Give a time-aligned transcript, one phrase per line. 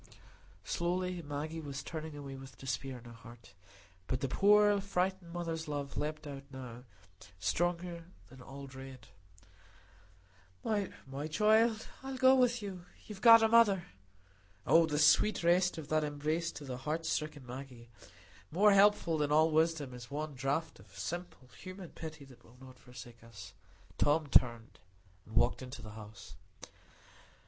[0.63, 3.53] Slowly Maggie was turning away with despair in her heart.
[4.07, 6.85] But the poor frightened mother's love leaped out now,
[7.37, 9.09] stronger than all dread.
[10.63, 11.85] "My child!
[12.01, 12.87] I'll go with you.
[13.05, 13.83] You've got a mother."
[14.65, 17.91] Oh, the sweet rest of that embrace to the heart stricken Maggie!
[18.49, 22.79] More helpful than all wisdom is one draught of simple human pity that will not
[22.79, 23.53] forsake us.
[23.99, 24.79] Tom turned
[25.27, 26.37] and walked into the house.